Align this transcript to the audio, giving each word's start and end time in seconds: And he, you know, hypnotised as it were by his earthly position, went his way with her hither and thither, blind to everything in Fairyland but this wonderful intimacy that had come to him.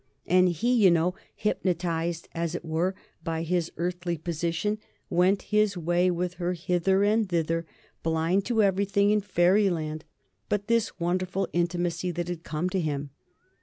And 0.25 0.49
he, 0.49 0.73
you 0.73 0.89
know, 0.89 1.13
hypnotised 1.35 2.27
as 2.33 2.55
it 2.55 2.65
were 2.65 2.95
by 3.23 3.43
his 3.43 3.71
earthly 3.77 4.17
position, 4.17 4.79
went 5.11 5.43
his 5.53 5.77
way 5.77 6.09
with 6.09 6.33
her 6.41 6.53
hither 6.53 7.03
and 7.03 7.29
thither, 7.29 7.67
blind 8.01 8.43
to 8.45 8.63
everything 8.63 9.11
in 9.11 9.21
Fairyland 9.21 10.03
but 10.49 10.65
this 10.65 10.99
wonderful 10.99 11.47
intimacy 11.53 12.09
that 12.13 12.29
had 12.29 12.41
come 12.43 12.67
to 12.71 12.79
him. 12.79 13.11